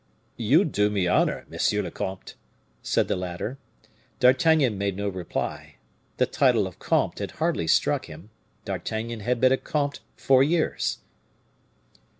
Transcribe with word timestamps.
"You 0.37 0.65
do 0.65 0.89
me 0.89 1.05
honor, 1.07 1.45
monsieur 1.47 1.83
le 1.83 1.91
comte," 1.91 2.33
said 2.81 3.07
the 3.07 3.15
latter. 3.15 3.59
D'Artagnan 4.19 4.75
made 4.75 4.97
no 4.97 5.07
reply. 5.07 5.75
The 6.17 6.25
title 6.25 6.65
of 6.65 6.79
comte 6.79 7.19
had 7.19 7.31
hardly 7.33 7.67
struck 7.67 8.05
him; 8.07 8.31
D'Artagnan 8.65 9.19
had 9.19 9.39
been 9.39 9.51
a 9.51 9.57
comte 9.57 9.99
four 10.15 10.41
years. 10.41 11.01